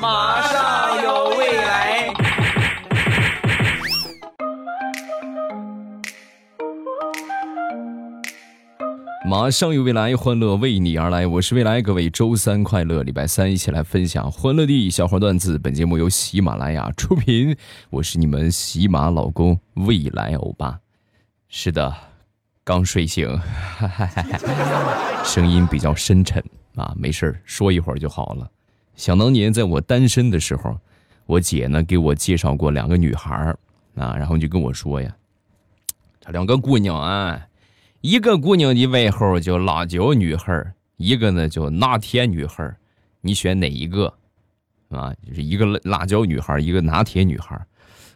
[0.00, 2.12] 马上有未来。
[9.24, 11.26] 马上有未来，欢乐为你而来。
[11.26, 15.58] 我是未来，各位周三快乐，礼拜三一起来分享欢乐地小花段子。
[15.58, 17.56] 本节目由喜马拉雅出品，
[17.90, 20.78] 我是你们喜马老公未来欧巴。
[21.48, 21.94] 是的，
[22.64, 26.42] 刚睡醒，哈哈哈声音比较深沉
[26.76, 28.50] 啊，没事说一会儿就好了。
[28.96, 30.76] 想当年在我单身的时候，
[31.26, 33.58] 我姐呢给我介绍过两个女孩儿
[33.94, 35.14] 啊，然后就跟我说呀，
[36.20, 37.46] 这两个姑娘啊。
[38.00, 42.76] 一个姑娘的外号叫辣椒女孩儿一个呢叫拿铁女孩儿
[43.20, 44.12] 你选哪一个？
[44.90, 47.60] 啊，就是一个辣椒女孩一个拿铁女孩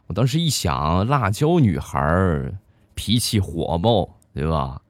[0.07, 2.53] 我当时一想，辣椒女孩
[2.95, 4.81] 脾气火爆，对吧？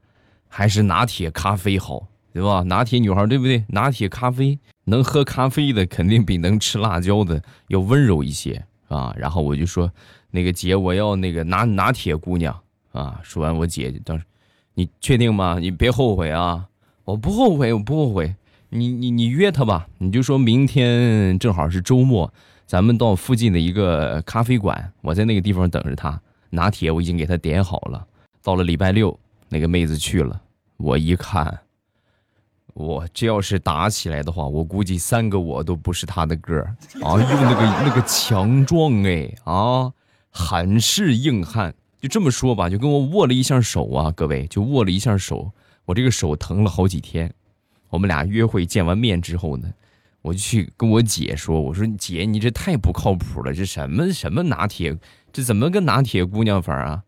[0.46, 2.62] 还是拿铁咖啡好，对吧？
[2.62, 3.64] 拿铁女孩对不对？
[3.68, 9.14] 拿铁咖啡能喝咖啡的，肯定比能吃辣椒的要温柔一些啊。
[9.16, 9.90] 然后我就说，
[10.30, 12.58] 那个姐，我要那个拿拿铁姑娘
[12.92, 13.20] 啊。
[13.22, 14.24] 说完，我姐当时。
[14.74, 15.58] 你确定吗？
[15.60, 16.66] 你别后悔啊！
[17.04, 18.34] 我不后悔，我不后悔。
[18.70, 22.32] 你你你约她吧，你就说明天正好是周末，
[22.66, 26.18] 咱们到附近的一个咖啡馆，我在那个地方等着她。
[26.50, 28.06] 拿铁我已经给她点好了。
[28.42, 30.40] 到了礼拜六，那个妹子去了，
[30.78, 31.58] 我一看，
[32.74, 37.18] 我这要是打起来的话，我估计三个我都不是他的个儿啊！
[37.18, 39.92] 用那个那个强壮哎啊，
[40.30, 41.74] 很是硬汉。
[42.00, 45.52] 就这么说吧，就跟我握了一下手啊，各位就握了一下手，
[45.84, 47.32] 我这个手疼了好几天。
[47.90, 49.68] 我们俩约会见完面之后呢，
[50.22, 54.96] 我就去跟我姐说：“我说姐，你这太不靠谱了，这什么什么拿铁，
[55.32, 57.02] 这怎么个拿铁姑娘法啊？”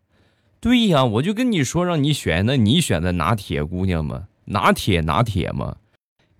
[0.59, 4.27] 对呀，我就跟你说让你选，那你选的拿铁姑娘吗？
[4.45, 5.77] 拿铁拿铁吗？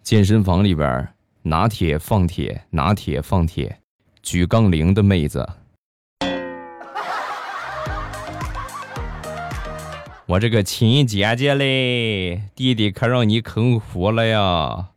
[0.02, 1.08] 健身房里边
[1.44, 3.80] 拿铁放铁，拿铁放铁，
[4.22, 5.48] 举杠铃的妹子。
[10.26, 14.90] 我这个亲姐姐嘞，弟弟可让你坑活了呀！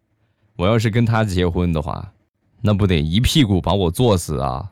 [0.56, 2.12] 我要是跟他结婚的话，
[2.62, 4.70] 那不得一屁股把我坐死啊！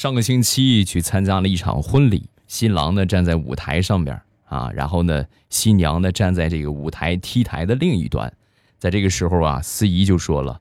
[0.00, 8.32] 上个星期去参加了一场婚礼，新郎呢站在舞台上边啊，然后呢新娘呢站在这个舞台 T 台的另一端，
[8.78, 10.58] 在这个时候啊，司仪就说了：“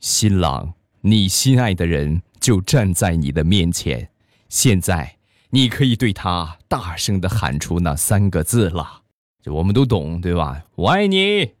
[0.00, 4.08] 新郎。”你心爱的人就站在你的面前，
[4.48, 5.18] 现在
[5.50, 9.02] 你可以对他大声的喊出那三个字了，
[9.40, 10.64] 就我们都懂，对吧？
[10.74, 11.52] 我爱你，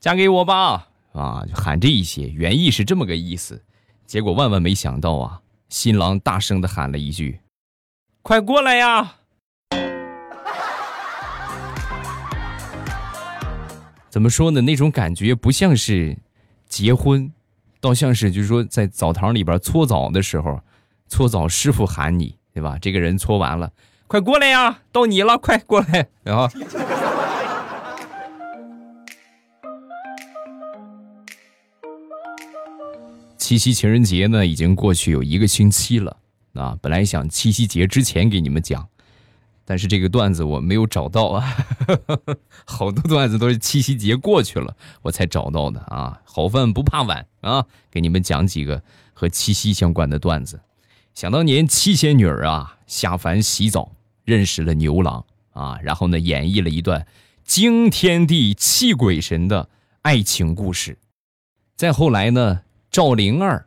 [0.00, 0.88] 嫁给我吧！
[1.12, 3.62] 啊，就喊这一些，原意是这么个意思。
[4.08, 5.40] 结果万万没想到啊，
[5.74, 7.40] 新郎大声的喊了一句
[8.22, 9.16] ：“快过来呀！”
[14.08, 14.60] 怎么说呢？
[14.60, 16.16] 那种感觉不像是
[16.68, 17.32] 结婚。
[17.80, 20.60] 倒像是，就是说，在澡堂里边搓澡的时候，
[21.08, 22.78] 搓澡师傅喊你，对吧？
[22.80, 23.72] 这个人搓完了，
[24.06, 26.06] 快过来呀，到你了，快过来！
[26.22, 26.48] 然后，
[33.44, 36.16] 七夕情人节呢，已经过去有一个星期了
[36.54, 36.78] 啊。
[36.80, 38.88] 本来想七夕节之前给你们讲。
[39.66, 41.56] 但是这个段子我没有找到啊，
[42.64, 46.22] 好多段子都是七夕节过去了我才找到的啊。
[46.24, 50.62] 好饭不怕晚啊，给你们讲几个和七夕相关的段子。
[51.12, 53.92] 想当年七仙女啊下凡洗澡，
[54.24, 55.22] 认识了牛郎
[55.52, 57.06] 啊，然后呢演绎了一段
[57.44, 59.68] 惊天地泣鬼神的
[60.00, 60.96] 爱情故事。
[61.76, 62.62] 再后来呢，
[62.94, 63.66] 赵灵儿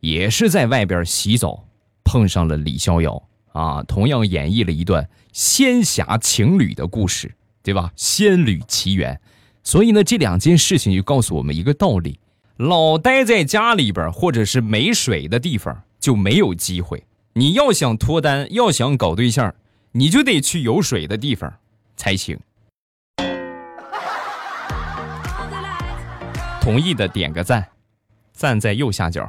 [0.00, 1.66] 也是在外边洗澡，
[2.02, 3.22] 碰上了李逍遥。
[3.52, 7.92] 啊，同样演绎了一段仙侠情侣的故事，对吧？
[7.96, 9.20] 仙侣奇缘。
[9.62, 12.18] 所以呢，这两件事情就告诉我们一个道理：
[12.56, 17.04] 老待在家里边或者是没水的地方就没有机会。
[17.34, 19.54] 你要想脱单，要想搞对象，
[19.92, 21.52] 你就得去有水的地方
[21.94, 22.40] 才行。
[26.62, 27.68] 同意的点个赞，
[28.36, 29.26] 赞在右下角。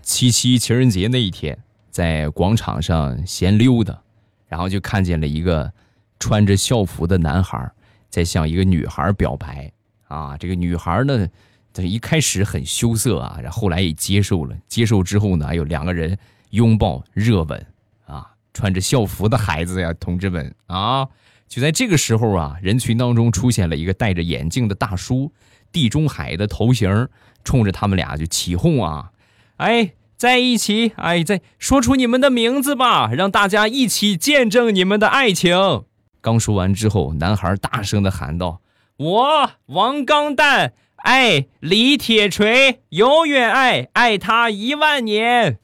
[0.00, 1.58] 七夕情人节那一天，
[1.90, 4.00] 在广场上闲溜达，
[4.48, 5.70] 然后就看见了一个
[6.18, 7.70] 穿着校服的男孩
[8.08, 9.70] 在向一个女孩表白。
[10.08, 11.28] 啊，这个女孩呢，
[11.70, 14.56] 这一开始很羞涩啊，然后后来也接受了。
[14.68, 16.16] 接受之后呢，有两个人
[16.50, 17.66] 拥抱热吻。
[18.06, 21.06] 啊，穿着校服的孩子呀，同志们啊！
[21.52, 25.30] 就在这个时候啊，人群当中出现了一个戴着眼镜的大叔，
[25.70, 27.08] 地中海的头型，
[27.44, 29.10] 冲着他们俩就起哄啊，
[29.58, 29.92] 哎！
[30.16, 35.84] 在一起，哎，在说出你们的名字吧，让大家一起见证你们的爱情。
[36.22, 38.62] 刚说完之后，男孩大声的喊道
[38.96, 45.58] ：“我王钢蛋爱李铁锤，永远爱，爱他一万年。”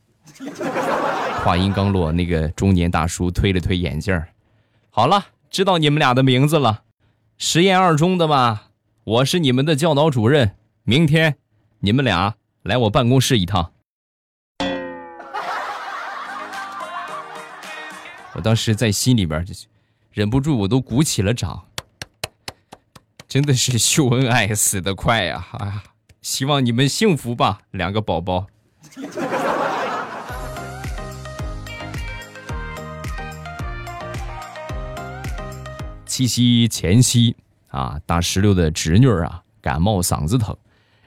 [1.43, 4.21] 话音刚落，那个中年大叔推了推眼镜
[4.91, 6.83] 好了，知道你们俩的名字了，
[7.37, 8.69] 实验二中的吧？
[9.05, 10.55] 我是你们的教导主任，
[10.85, 11.37] 明天
[11.81, 13.73] 你们俩来我办公室一趟。
[18.35, 19.55] 我当时在心里边就
[20.13, 21.65] 忍不住，我都鼓起了掌。
[23.27, 25.47] 真的是秀恩爱死得快呀！
[25.53, 25.85] 啊，
[26.23, 28.47] 希望你们幸福吧，两个宝宝。
[36.19, 37.37] 七夕前夕
[37.69, 40.57] 啊，大石榴的侄女啊感冒嗓子疼，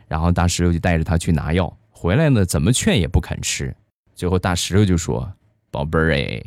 [0.08, 3.75] 然后大石榴就带着她去拿药，回来呢怎么劝也不肯吃，
[4.16, 5.34] 最后大石榴就说
[5.69, 6.42] ：“宝贝儿哎。”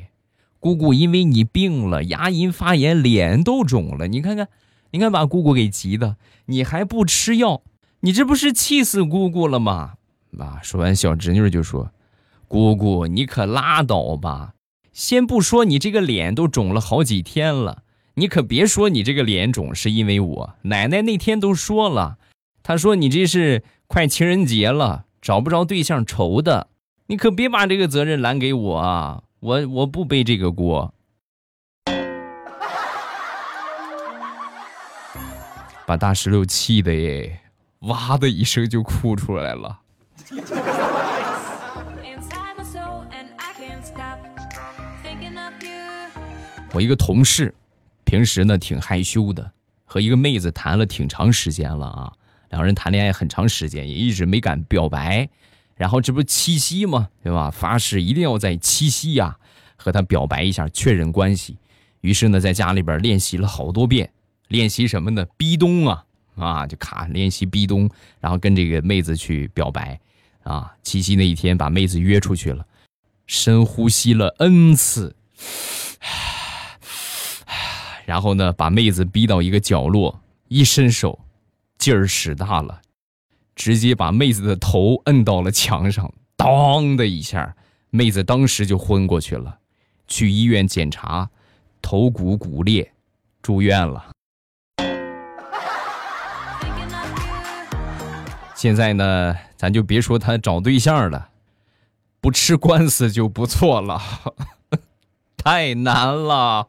[0.60, 4.08] 姑姑因为你病了，牙龈发炎，脸都肿了。
[4.08, 4.48] 你看看，
[4.92, 6.16] 你看把姑姑给急的，
[6.46, 7.60] 你还不吃药，
[8.00, 9.96] 你这不是气死姑姑了吗？
[10.38, 10.58] 啊！
[10.62, 11.90] 说完，小侄女就说
[12.48, 14.54] ：“姑姑，你可拉倒吧！
[14.94, 17.82] 先不说你这个脸都肿了好几天了，
[18.16, 20.54] 你可别说你这个脸肿是因为我。
[20.62, 22.16] 奶奶那天都说了，
[22.62, 26.68] 她说你这是快情人节了，找不着对象愁的。
[27.06, 30.94] 你可别把这个责任揽给我啊！”我我不背这个锅，
[35.84, 37.40] 把大石榴气的耶，
[37.80, 39.80] 哇的一声就哭出来了。
[46.72, 47.54] 我一个同事，
[48.14, 49.50] 平时呢挺害羞的，
[49.84, 52.12] 和一个妹子谈了挺长时间了啊，
[52.48, 55.28] 两人谈恋爱很长时间，也一直没敢表白。
[55.74, 57.08] 然后这不七夕吗？
[57.24, 57.50] 对吧？
[57.50, 59.36] 发誓一定要在七夕呀
[59.74, 61.56] 和她表白一下，确认关系。
[62.02, 64.08] 于是呢，在家里边练习了好多遍，
[64.46, 65.26] 练习什么呢？
[65.36, 66.04] 逼咚啊
[66.36, 67.90] 啊，就卡练习逼咚，
[68.20, 69.98] 然后跟这个妹子去表白
[70.44, 70.72] 啊。
[70.84, 72.64] 七夕那一天，把妹子约出去了，
[73.26, 75.16] 深呼吸了 n 次，
[78.04, 81.18] 然后呢，把妹子逼到一个角落，一伸手，
[81.78, 82.82] 劲儿使大了。
[83.56, 87.54] 直接把妹子的头摁到了墙上，当的一下，
[87.90, 89.58] 妹子当时就昏过去了。
[90.06, 91.30] 去医院检查，
[91.80, 92.92] 头骨骨裂，
[93.40, 94.06] 住院了。
[98.54, 101.28] 现在呢，咱就别说他找对象了，
[102.20, 104.00] 不吃官司就不错了，
[105.38, 106.68] 太难了。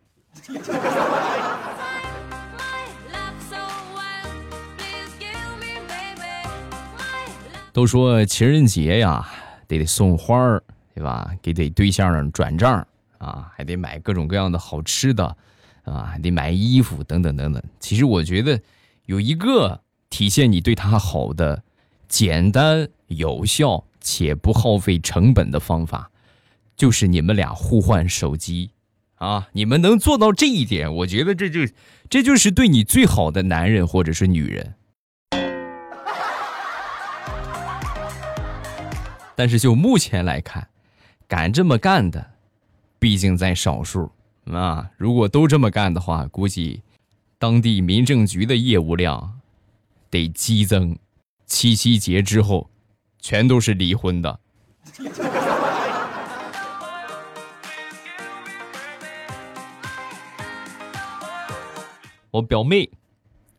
[7.75, 9.30] 都说情人节呀，
[9.68, 10.63] 得送花儿，
[10.94, 11.30] 对吧？
[11.42, 12.88] 给得对象转账
[13.18, 15.36] 啊，还得买各种各样的好吃的，
[15.83, 17.62] 啊，还得买衣服等等等等。
[17.81, 18.57] 其实我觉得
[19.07, 21.63] 有一个体现你对他好的、
[22.07, 26.10] 简单有效且不耗费成本的方法，
[26.78, 28.71] 就是你们俩互换手机
[29.16, 29.50] 啊！
[29.51, 31.60] 你们能做到这一点，我觉得这就
[32.10, 34.75] 这就是对你最好的男人或者是女人。
[39.35, 40.67] 但是就目前来看，
[41.27, 42.25] 敢这么干的，
[42.97, 44.09] 毕竟在少数
[44.51, 44.89] 啊。
[44.97, 46.81] 如果都这么干的话，估计
[47.37, 49.39] 当地民政局的业务量
[50.09, 50.97] 得激增。
[51.45, 52.69] 七夕节之后，
[53.19, 54.39] 全都是离婚的。
[62.31, 62.89] 我表妹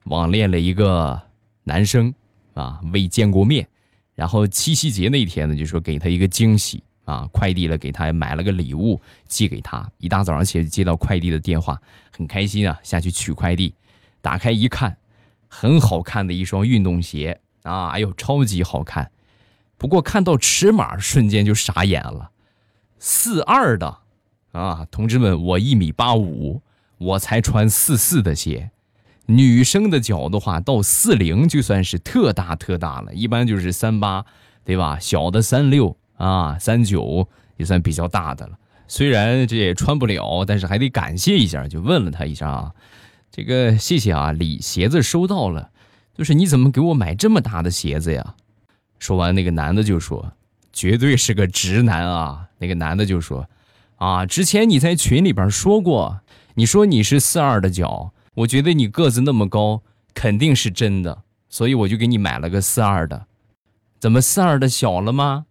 [0.05, 1.23] 网恋了一个
[1.65, 2.13] 男生
[2.55, 3.69] 啊，未见过面。
[4.17, 9.89] 然后七夕节那天呢，就说给他一个惊喜啊，快递了给他买了个礼物寄给他。
[9.99, 11.81] 一大早上起来接到快递的电话，
[12.11, 13.75] 很开心啊，下去取快递，
[14.21, 14.97] 打开一看，
[15.47, 19.11] 很好看的一双运动鞋啊，哎呦超级好看。
[19.79, 22.31] 不过看到尺码瞬间就傻眼了，
[22.99, 23.99] 四二的
[24.53, 26.63] 啊，同志们，我一米八五，
[26.97, 28.71] 我才穿四四的鞋。
[29.27, 34.25] 女生的脚的话，到四零就算是特大特大了，一般就是三八，
[34.65, 34.99] 对吧？
[35.01, 38.57] 小的三六啊，三九也算比较大的了。
[38.87, 42.73] 虽然这也穿不了，但是还得感谢一下，就问了他一下啊，
[43.33, 45.71] 这个谢谢啊，礼鞋子收到了，
[46.17, 48.35] 就是你怎么给我买这么大的鞋子呀？
[49.01, 50.33] 说完，那个男的就说，
[50.73, 52.47] 绝对是个直男啊。
[52.59, 53.49] 那个男的就说，
[53.97, 56.21] 啊，之前你在群里边说过，
[56.55, 58.13] 你说你是四二的脚。
[58.37, 63.27] 我觉得你个子那么高肯定是真的所以我就给你买了个四二的。
[63.99, 65.47] 怎么四二的小了吗？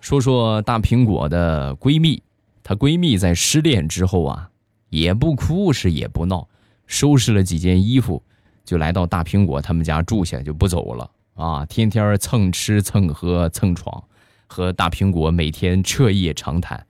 [0.00, 2.22] 说说大苹果的闺蜜
[2.62, 4.48] 她闺蜜在失恋之后啊
[4.88, 6.48] 也不哭是也不闹
[6.86, 8.22] 收拾了几件衣服
[8.64, 11.10] 就来到大苹果他们家住下就不走了。
[11.34, 14.02] 啊天天蹭吃蹭喝蹭床
[14.48, 16.84] 和大苹果每天彻夜长谈。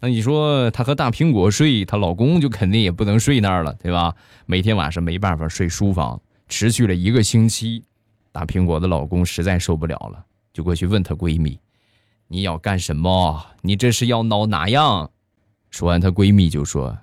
[0.00, 4.14] 那你说她和大苹果睡，她老公就肯定也不能睡那儿了，对吧？
[4.44, 7.82] 每天晚上没办法睡书房，持续了一个星期，
[8.30, 11.58] 大苹果的老公实在受不了了，就过去问她闺蜜。
[12.28, 13.46] 你要干什么？
[13.62, 15.10] 你这是要闹哪样？
[15.70, 16.98] 说完，她闺蜜就说：“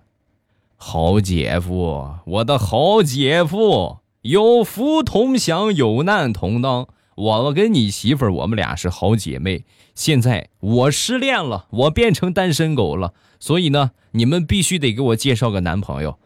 [0.77, 6.87] 好姐夫，我的好姐夫，有福同享，有难同当。
[7.15, 9.65] 我跟你媳妇儿，我们俩是好姐妹。
[9.93, 16.19] 现在我失恋了，我变成单身狗了，所以呢，你们必须得给我介绍个男朋友，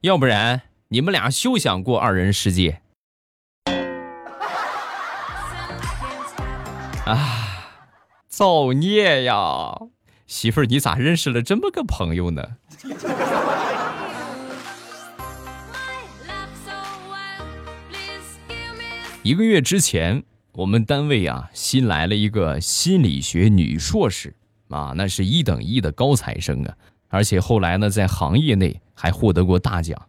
[0.00, 2.80] 要不然你们俩休想过二人世界。”
[7.04, 7.46] 啊！
[8.28, 9.78] 造孽呀！
[10.26, 12.56] 媳妇儿，你咋认识了这么个朋友呢？
[19.22, 24.34] 一个月之前，我们单位啊新来了一个心理学女硕士
[24.68, 26.76] 啊，那是一等一的高材生啊，
[27.08, 30.00] 而且后来呢，在行业内还获得过大奖。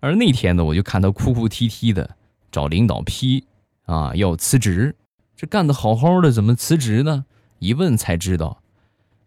[0.00, 2.16] 而那天呢，我就看她哭哭啼啼的
[2.50, 3.44] 找领导批
[3.84, 4.94] 啊要辞职，
[5.36, 7.24] 这干的好好的，怎么辞职呢？
[7.58, 8.62] 一问才知道，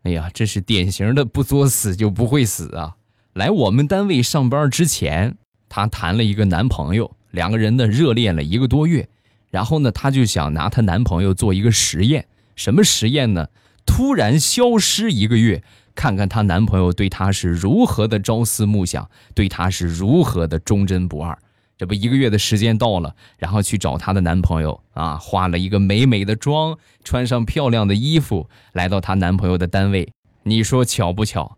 [0.03, 2.95] 哎呀，这是典型的不作死就不会死啊！
[3.33, 9.07] 来我们单位上班之前，她谈了一个男朋友，两个人呢热恋了一个多月，
[9.55, 12.25] 然后呢，她就想拿她男朋友做一个实验，
[12.57, 13.47] 什么实验呢？
[13.85, 15.63] 突然消失一个月，
[15.95, 21.37] 看看她男朋友对她是如何的朝思暮想，对她是如何的忠贞不二。
[21.77, 30.11] 这不一个月的时间到了，然后去找她的男朋友啊，化了一个美美的妆，穿上漂亮的衣服，来到她男朋友的单位。
[30.43, 31.57] 你说巧不巧？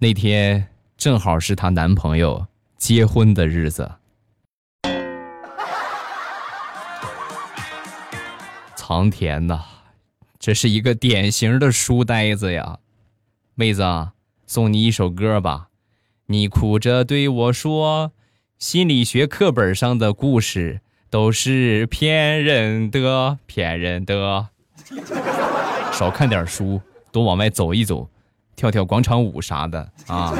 [0.00, 0.66] 那天
[0.98, 3.92] 正好是她男朋友结婚的日子。
[8.88, 9.64] 苍天呐，
[10.38, 12.78] 这是一个典型的书呆子呀！
[13.54, 13.84] 妹子，
[14.46, 15.68] 送你一首歌吧，
[16.24, 18.12] 你哭着对我说。
[18.58, 20.80] 心理学课本上的故事
[21.10, 24.48] 都是骗人的，骗人的。
[25.92, 26.80] 少看点书，
[27.12, 28.08] 多往外走一走，
[28.56, 30.34] 跳跳广场舞啥的啊。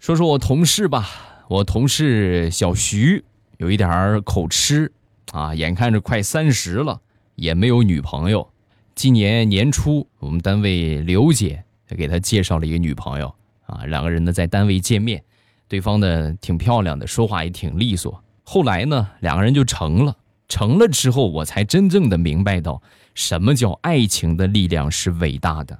[0.00, 1.10] 说说我同事吧，
[1.46, 3.22] 我同事小徐
[3.58, 4.90] 有一点口吃
[5.30, 7.02] 啊，眼看着快三十了，
[7.34, 8.50] 也没有女朋友。
[8.94, 13.34] 今年年初，我们单位刘姐给他介绍了一个女朋友
[13.66, 15.22] 啊，两个人呢在单位见面，
[15.68, 18.24] 对方呢挺漂亮的，说话也挺利索。
[18.42, 20.16] 后来呢，两个人就成了。
[20.48, 22.80] 成了之后，我才真正的明白到
[23.14, 25.78] 什么叫爱情的力量是伟大的。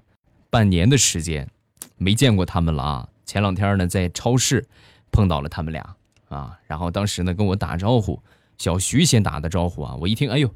[0.50, 1.48] 半年的时间，
[1.96, 3.08] 没见过他们了啊。
[3.30, 4.66] 前两天呢，在超市
[5.12, 5.94] 碰到了他们俩
[6.30, 8.20] 啊，然后当时呢跟我打招呼，
[8.58, 10.52] 小徐先打的招呼啊，我一听，哎呦。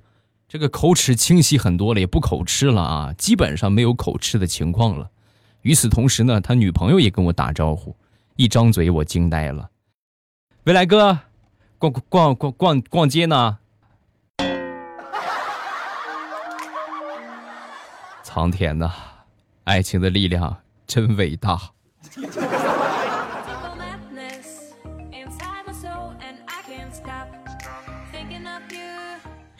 [0.48, 5.08] 这个口齿清晰很多了，也不口吃了啊，基本上没有口吃的情况了。
[5.62, 7.96] 与此同时呢，他女朋友也跟我打招呼，
[8.34, 9.70] 一张嘴我惊呆了。
[10.64, 11.20] 未来哥，
[11.78, 13.58] 逛逛逛逛逛街呢？
[18.24, 18.92] 苍天呐，
[19.62, 20.56] 爱情的力量
[20.88, 21.70] 真伟大。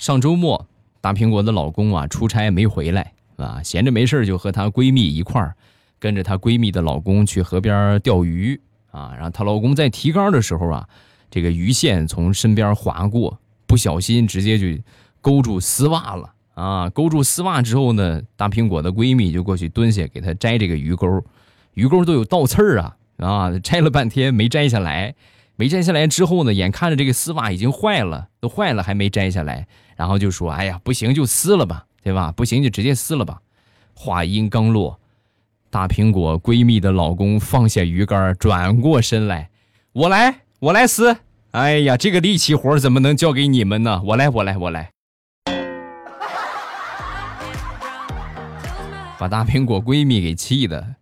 [0.05, 0.69] 上周末。
[1.01, 5.57] 大苹果的老公啊，出差没回来啊，闲着没事就和她闺蜜一块儿，
[5.99, 9.15] 跟着她闺蜜的老公去河边钓鱼啊。
[9.15, 10.87] 然后她老公在提竿的时候啊，
[11.31, 14.83] 这个鱼线从身边划过，不小心直接就
[15.23, 16.91] 勾住丝袜了啊！
[16.91, 21.25] 勾住丝袜之后呢，大苹果的闺蜜就过去蹲下给她摘这个鱼钩，
[21.73, 23.59] 鱼钩都有倒刺儿啊啊！
[23.61, 25.15] 摘了半天没摘下来，
[25.57, 29.67] 没摘下来之后呢，眼看着这个丝袜已经坏了，都坏了还没摘下来。
[29.97, 32.33] 然后就说：“哎呀，不行就撕了吧，对吧？
[32.33, 33.41] 不行就直接撕了吧。”
[33.95, 34.99] 话音刚落，
[35.71, 39.51] 大苹果闺蜜的老公放下鱼竿，转过身来
[39.95, 41.17] ：“我来，我来撕。”
[41.53, 44.03] 哎呀，这个力气活怎么能交给你们呢？
[44.05, 44.91] 我来，我来，我来。
[49.17, 50.97] 把大苹果闺蜜给气的，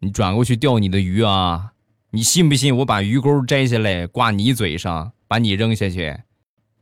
[0.00, 1.72] 你转过去钓你的鱼啊！
[2.16, 6.18] 你信不信我把鱼钩摘下来挂你嘴上，把你扔下去？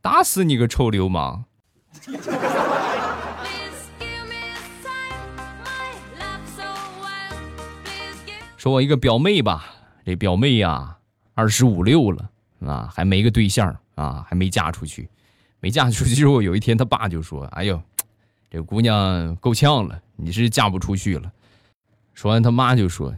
[0.01, 1.43] 打死你个臭流氓！
[8.57, 9.75] 说我一个表妹吧，
[10.05, 10.99] 这表妹呀，
[11.35, 12.31] 二十五六了
[12.65, 15.09] 啊，还没个对象啊，还没嫁出去。
[15.59, 17.83] 没嫁出去之后，有一天他爸就说：“哎呦，
[18.49, 21.33] 这姑娘够呛了，你是嫁不出去了。”
[22.15, 23.13] 说完，他妈就说：“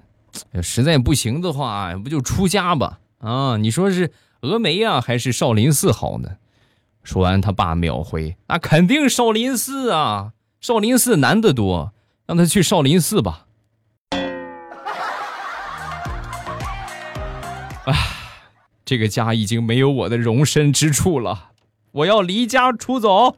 [0.63, 2.99] 实在不行的话，不就出家吧？
[3.19, 6.37] 啊，你说是峨眉啊，还是少林寺好呢？”
[7.03, 11.93] 说完，他爸秒回：“那肯定少林寺啊，少林寺男的多，
[12.27, 13.47] 让他去少林寺吧。”
[17.87, 17.95] 啊，
[18.85, 21.51] 这个家已经没有我的容身之处了。
[21.93, 23.37] 我要离家出走。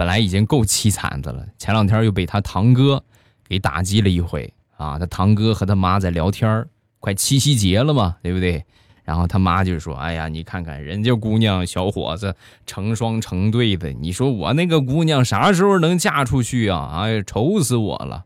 [0.00, 3.04] 本来已经够凄惨的了，前两天又被他堂哥
[3.46, 4.98] 给打击了一回啊！
[4.98, 6.66] 他堂哥和他妈在聊天
[7.00, 8.64] 快七夕节了嘛，对不对？
[9.04, 17.02] 然后他妈就说：“哎呀，你看看人家姑娘小伙子成双成对的，你说我那个姑娘啥时候能嫁出去啊？
[17.02, 18.24] 哎呀，愁死我了！”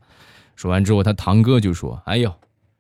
[0.55, 2.33] 说完之后，他堂哥就说：“哎呦。”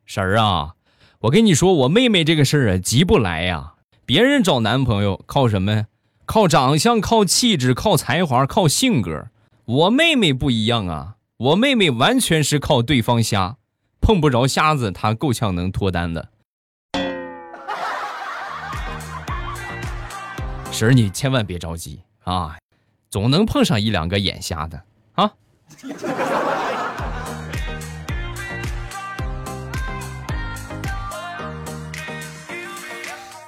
[0.06, 0.74] 婶儿啊，
[1.18, 3.74] 我跟你说，我妹妹这个事儿啊，急不来呀。
[4.06, 5.86] 别人找男朋友靠什么呀？
[6.26, 9.28] 靠长相、靠气质、靠才华、靠性格。
[9.66, 13.56] 我妹妹不一样啊，我妹妹完全是靠对方瞎，
[14.00, 16.28] 碰不着瞎子，她够呛能脱单的。
[20.70, 22.56] 婶儿，你千万别着急啊，
[23.10, 25.30] 总能碰上一两个眼瞎的啊。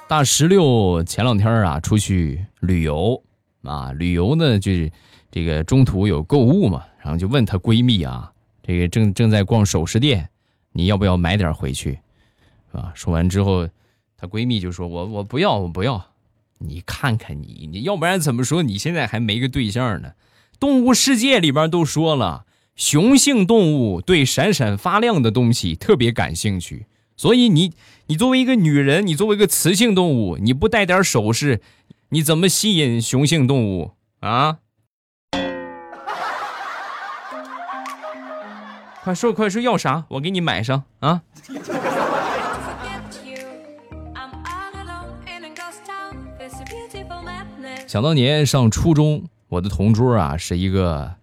[0.07, 3.21] 大石榴前两天啊出去旅游
[3.63, 4.89] 啊，旅游呢就是
[5.29, 8.31] 这个中途有购物嘛，然后就问她闺蜜啊，
[8.63, 10.29] 这个正正在逛首饰店，
[10.71, 11.99] 你要不要买点回去？
[12.71, 13.67] 啊，说完之后，
[14.17, 16.01] 她闺蜜就说：“我我不要，我不要。
[16.59, 20.13] 你看看你，你要不然怎么说你现在还没个对象呢？
[20.57, 22.45] 动物世界里边都说了，
[22.77, 26.85] 雄性动物对闪闪发亮的东西特别感兴趣。”
[27.17, 27.73] 所以你，
[28.05, 31.61] 你作为一个女人，你作为一个雌性动物，你不带点首饰，
[32.09, 34.59] 你怎么吸引雄性动物啊？
[39.03, 40.05] 快说快说，要啥？
[40.09, 41.23] 我给你买上啊！
[47.87, 51.15] 想当年上初中，我的同桌啊是一个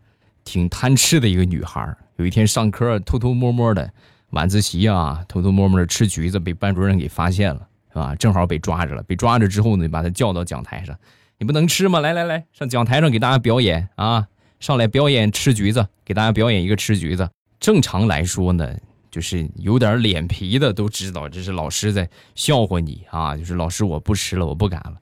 [0.43, 1.97] 挺贪吃的一个女孩。
[2.17, 3.93] 有一天上课，偷偷摸摸的。
[4.35, 8.15] 晚自习啊，偷偷摸摸的吃橘子，被班主任给发现了，是吧？
[8.17, 9.03] 正好被抓着了。
[9.05, 10.95] 被抓着之后呢，把他叫到讲台上，
[11.39, 12.01] 你不能吃吗？
[12.01, 14.27] 来来来，上讲台上给大家表演啊！
[14.61, 17.29] 上来表演吃橘子，给大家表演一个吃橘子。
[17.61, 18.75] 正常来说呢，
[19.11, 24.95] 就是有点脸皮的都知道这是老师在笑话你啊，就是老师我不吃了，我不敢了。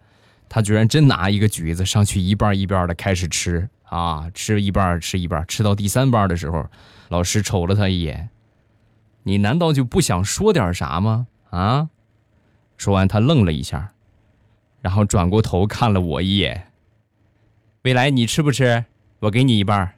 [0.48, 6.66] 他居然真拿一个橘子上去一半一半的开始吃啊，吃一半吃一半，吃到第三半的时候，
[7.08, 8.28] 老师瞅了他一眼。
[9.24, 11.28] 你难道就不想说点啥吗？
[11.50, 11.88] 啊！
[12.76, 13.92] 说完，他愣了一下，
[14.80, 16.72] 然后转过头看了我一眼。
[17.82, 18.84] 未来，你吃不吃？
[19.20, 19.94] 我给你一半。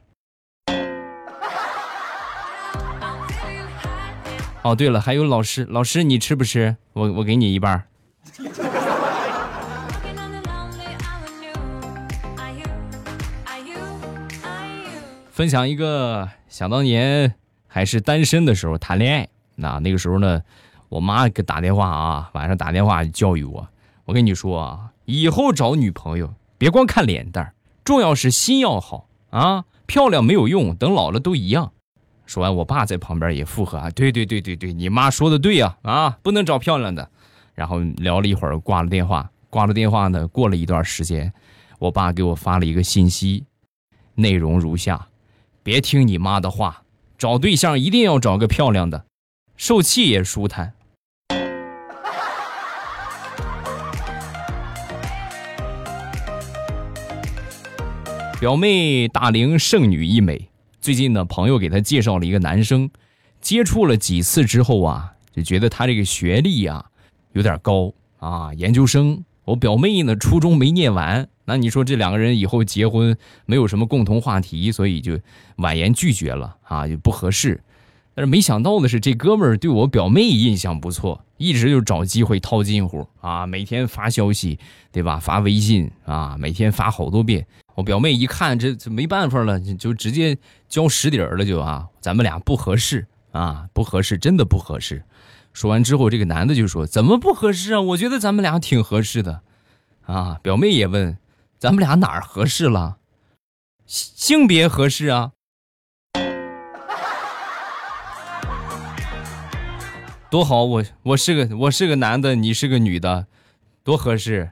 [4.61, 6.75] 哦，对了，还有老师，老师你吃不吃？
[6.93, 7.87] 我我给你一半。
[15.31, 17.35] 分享一个，想当年。
[17.75, 20.41] 还是单身的时候谈恋爱，那那个时候呢，
[20.87, 23.67] 我妈给打电话啊，晚上打电话教育我。
[24.05, 31.73] 我跟你说啊，以后找女朋友别光看脸蛋重要是心要好啊，漂亮没有用，等老了都一样。
[32.25, 37.09] 说完，我爸在旁边也附和啊，对对对对对，你妈说的对呀，啊，不能找漂亮的。
[37.55, 41.33] 然后聊了一会儿，挂了电话，挂了电话呢，过了一段时间，
[41.79, 43.43] 我爸给我发了一个信息，
[44.13, 45.09] 内容如下：
[45.61, 46.83] 别听你妈的话。
[47.17, 49.05] 找对象一定要找个漂亮的，
[49.55, 50.73] 受气也舒坦。
[58.37, 60.49] 表妹大龄剩女一枚，
[60.81, 62.89] 最近呢，朋友给她介绍了一个男生，
[63.39, 66.85] 接触了几次之后啊，就觉得他这个学历呀
[67.31, 69.23] 有点高啊，研究生。
[69.45, 71.29] 我表妹呢，初中没念完。
[71.45, 75.19] 那你说这两个人以后结婚没有什么共同话题，所以就
[75.57, 77.61] 婉言拒绝了啊，就不合适。
[78.13, 84.57] 但是没想到的是，这哥们儿对我表妹印象不错，一直就找机会套近乎啊，每天发消息，
[84.91, 85.19] 对吧？
[85.19, 87.45] 发微信啊，每天发好多遍。
[87.75, 90.37] 我表妹一看这这没办法了，就直接
[90.69, 95.03] 交实底儿了，就啊，咱们俩不合适啊，不合适，真的不合适。
[95.51, 97.81] 说完之后，这个男的就说：“怎么不合适啊？
[97.81, 99.41] 我觉得咱们俩挺合适的。”
[100.07, 101.17] 啊，表妹也问。
[101.65, 102.97] 咱们俩哪儿合适了？
[103.87, 105.31] 性别合适啊！
[110.29, 110.63] 多好！
[110.63, 113.25] 我我是个我是个男的，你是个女的，
[113.83, 114.51] 多合适。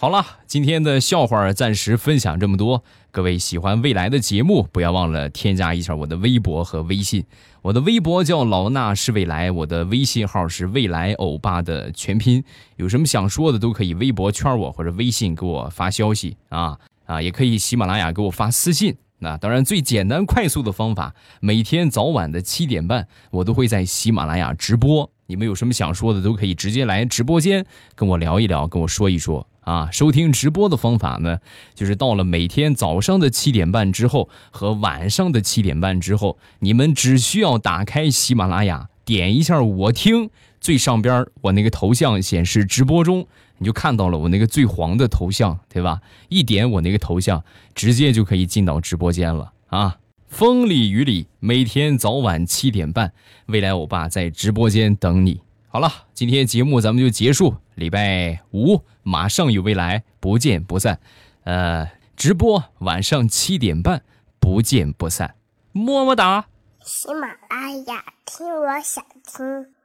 [0.00, 2.82] 好了，今天的笑话暂时分享这么多。
[3.12, 7.24] 各位喜欢未来的节目，不要忘了添加一下我的微博和微信。
[7.68, 12.42] 我的微博叫老衲是未来，我的微信号是未来欧巴的全拼。
[12.76, 18.96] 有什么想说的，都可以微博圈我或者微信给我发消息啊啊，也可以喜马拉雅给我发私信。
[19.18, 25.10] 那当然，最简单快速的方法，每天早晚的七点半，我都会在喜马拉雅直播。
[25.26, 29.46] 你们有什么想说的，都可以直接来直播间跟我聊一聊，跟我说一说。
[29.68, 31.40] 啊，收听直播的方法呢，
[31.74, 43.26] 就是到了每天早上的七点半之后和晚上的七点半之后，你们只需要打开喜马拉雅，点一下我听，最上边我那个头像显示直播中，
[43.58, 46.00] 你就看到了我那个最黄的头像，对吧？
[46.30, 49.98] 一点我那个头像，直接就可以进到直播间了啊！
[50.28, 53.12] 风里雨里，每天早晚七点半，
[53.48, 55.42] 未来欧巴在直播间等你。
[55.70, 57.56] 好了，今天节目咱们就结束。
[57.74, 60.98] 礼拜五马上有未来，不见不散。
[61.44, 64.02] 呃，直播晚上七点半，
[64.40, 65.34] 不见不散。
[65.72, 66.46] 么么哒。
[66.82, 69.77] 喜马拉雅，听我想听。